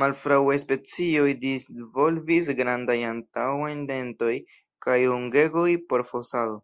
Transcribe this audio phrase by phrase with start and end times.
[0.00, 4.32] Malfruaj specioj disvolvis grandajn antaŭajn dentoj
[4.88, 6.62] kaj ungegoj por fosado.